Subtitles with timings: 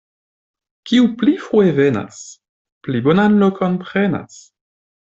[0.91, 2.25] Kiu pli frue venas,
[2.89, 4.43] pli bonan lokon prenas.